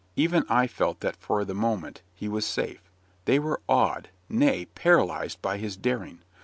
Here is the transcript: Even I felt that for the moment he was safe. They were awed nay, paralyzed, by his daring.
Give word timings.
Even 0.15 0.45
I 0.49 0.65
felt 0.65 1.01
that 1.01 1.15
for 1.15 1.45
the 1.45 1.53
moment 1.53 2.01
he 2.15 2.27
was 2.27 2.43
safe. 2.43 2.81
They 3.25 3.37
were 3.37 3.61
awed 3.69 4.09
nay, 4.29 4.65
paralyzed, 4.65 5.39
by 5.43 5.59
his 5.59 5.77
daring. 5.77 6.23